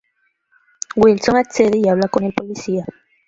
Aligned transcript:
Wilson 0.95 1.35
accede 1.37 1.77
y 1.77 1.87
habla 1.87 2.07
con 2.07 2.23
el 2.23 2.33
policía. 2.33 2.87